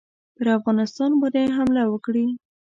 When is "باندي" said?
1.21-1.45